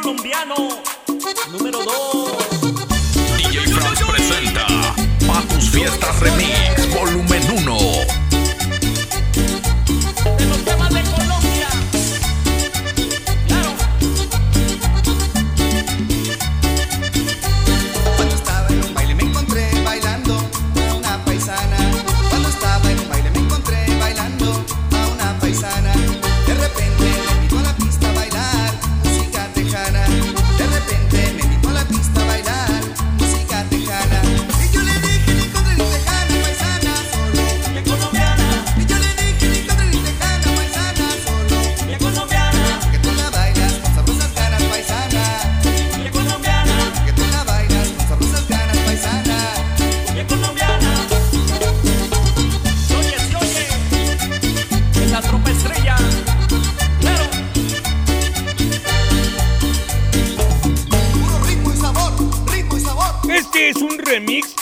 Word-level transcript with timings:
colombiano 0.00 0.54
número 1.50 1.78
2. 1.82 3.38
DJ 3.38 3.66
Franz 3.68 3.98
presenta 4.02 4.66
Patus 5.26 5.70
Fiestas 5.70 6.20
Remix 6.20 6.86
Volumen 6.92 7.42
1. 7.66 7.85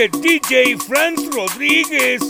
de 0.00 0.08
DJ 0.08 0.78
Franz 0.78 1.20
Rodríguez. 1.30 2.22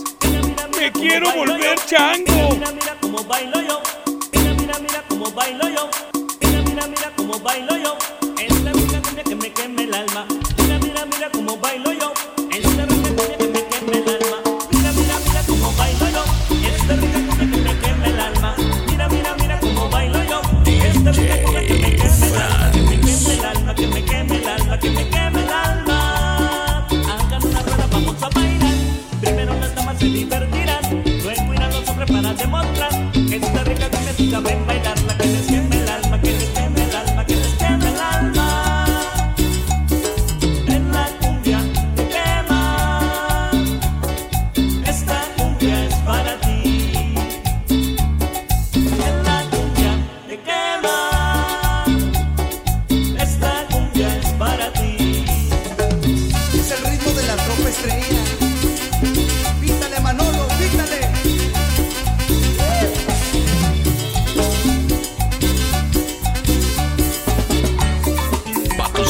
Me 0.77 0.91
quiero 0.91 1.31
volver 1.33 1.79
chango. 1.87 2.55
Mira, 2.55 2.73
mira 2.73 2.97
cómo 3.01 3.23
bailo 3.23 3.61
yo. 3.61 3.81
Mira, 4.33 4.55
mira, 4.55 4.79
mira 4.81 5.05
cómo 5.09 5.31
bailo 5.31 5.69
yo. 5.69 5.89
Mira, 6.41 6.63
mira, 6.63 6.87
mira 6.89 7.13
cómo 7.15 7.39
bailo 7.39 7.77
yo. 7.77 7.97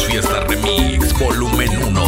Las 0.00 0.08
Fiestas 0.08 0.46
Remix, 0.48 1.12
volumen 1.18 1.68
1. 1.88 2.04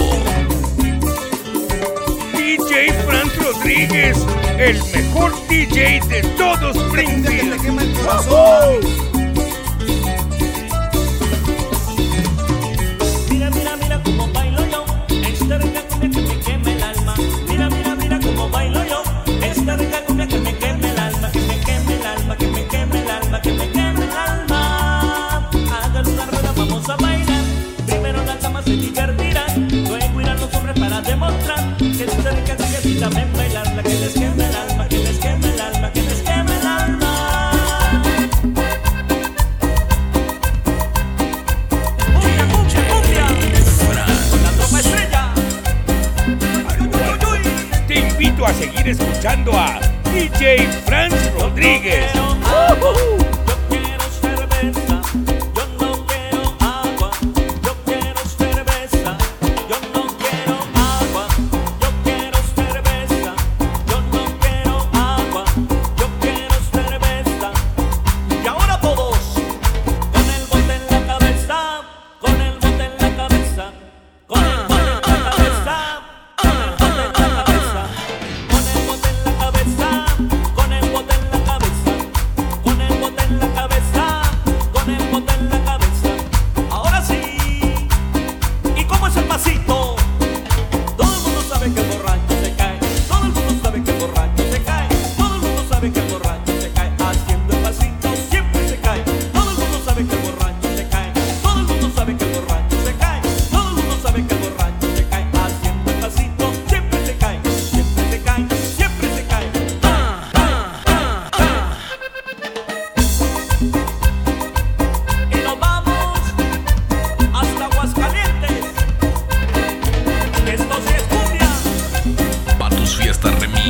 DJ 2.32 2.90
Franz 3.04 3.36
Rodríguez, 3.36 4.16
el 4.58 4.82
mejor 4.94 5.34
DJ 5.48 6.00
de 6.08 6.22
todos 6.38 6.74
Springfield. 6.74 7.52
saben 33.02 33.32
bailar, 33.32 33.66
la 33.74 33.82
que 33.82 33.94
les 33.94 34.12
quema 34.12 34.44
el 34.46 34.54
alma, 34.54 34.88
que 34.88 34.98
les 34.98 35.18
quema 35.18 35.46
el 35.48 35.60
alma, 35.60 35.92
que 35.92 36.02
les 36.02 36.20
quema 36.20 36.54
el 36.56 36.66
alma. 36.66 37.50
Cumbia, 42.14 42.44
cumbia, 42.52 42.82
cumbia. 42.90 43.26
Con 44.30 44.42
la 44.44 44.50
tropa 44.58 44.78
estrella. 44.78 45.22
Te 47.88 47.94
invito 47.98 48.46
a 48.46 48.52
seguir 48.54 48.88
escuchando 48.88 49.52
a 49.52 49.80
DJ 50.14 50.68
Franz 50.86 51.20
Rodríguez. 51.34 52.14
Uh 52.14 52.36
-huh. 52.44 53.21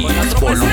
Beats 0.03 0.35
Volumen 0.41 0.72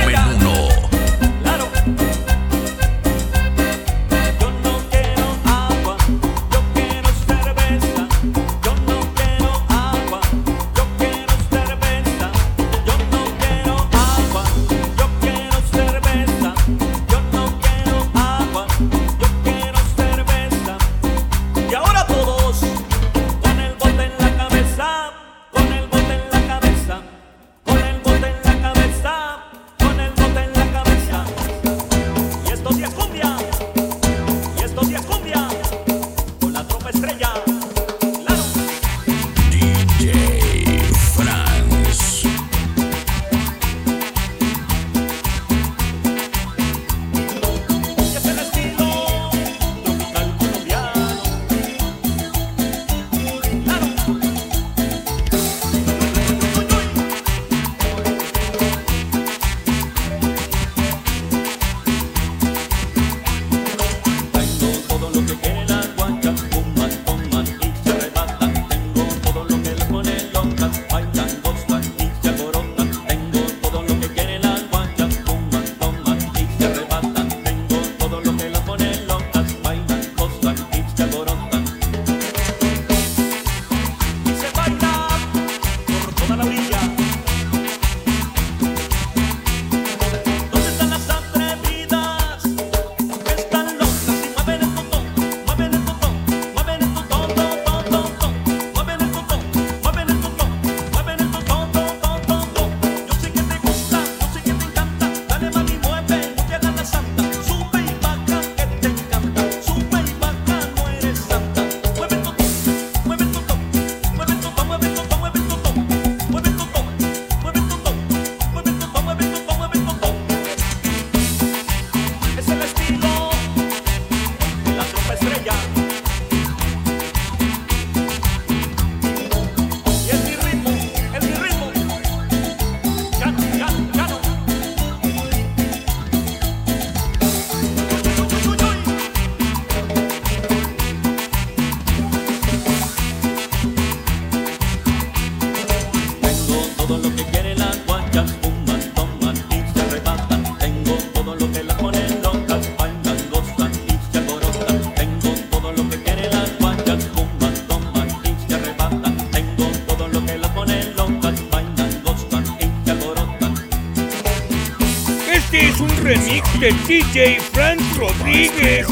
de 166.60 166.74
DJ 166.88 167.40
Frank 167.54 167.80
Rodríguez. 167.98 168.86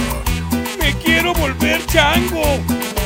Me 0.80 0.94
quiero 1.04 1.34
volver 1.34 1.86
chango. 1.88 2.97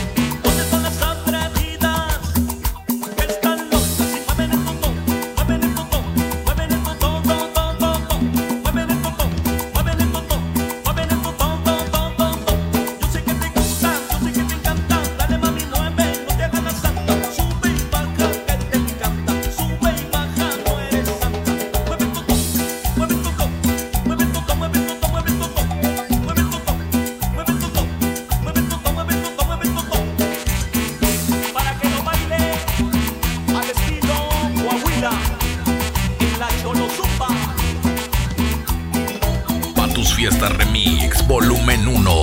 volumen 41.62 41.86
1. 41.86 42.21